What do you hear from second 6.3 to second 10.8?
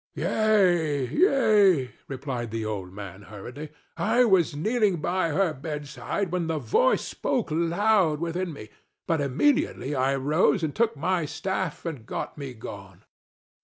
when the voice spoke loud within me, but immediately I rose and